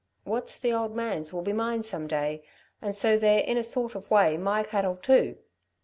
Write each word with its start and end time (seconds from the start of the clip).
"What's 0.23 0.59
the 0.59 0.73
old 0.73 0.95
man's 0.95 1.31
will 1.31 1.43
be 1.43 1.53
mine 1.53 1.83
some 1.83 2.07
day, 2.07 2.43
and 2.81 2.95
so 2.95 3.19
they're 3.19 3.41
in 3.43 3.55
a 3.57 3.61
sort 3.61 3.93
of 3.93 4.09
way 4.09 4.35
my 4.35 4.63
cattle 4.63 4.95
too. 4.95 5.37